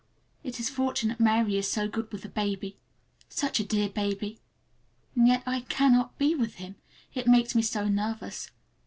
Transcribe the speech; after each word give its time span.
It 0.43 0.59
is 0.59 0.67
fortunate 0.67 1.19
Mary 1.19 1.57
is 1.59 1.69
so 1.69 1.87
good 1.87 2.11
with 2.11 2.23
the 2.23 2.29
baby. 2.29 2.75
Such 3.29 3.59
a 3.59 3.63
dear 3.63 3.87
baby! 3.87 4.39
And 5.15 5.27
yet 5.27 5.43
I 5.45 5.59
cannot 5.69 6.17
be 6.17 6.33
with 6.33 6.55
him, 6.55 6.75
it 7.13 7.27
makes 7.27 7.53
me 7.53 7.61
so 7.61 7.87
nervous. 7.87 8.49